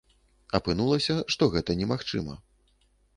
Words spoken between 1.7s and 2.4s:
немагчыма.